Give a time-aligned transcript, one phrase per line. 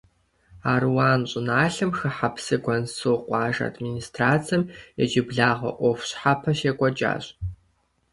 [0.71, 4.63] Аруан щӀыналъэм хыхьэ Псыгуэнсу къуажэ администрацэм
[5.01, 7.23] иджыблагъэ Ӏуэху щхьэпэ щекӀуэкӀащ.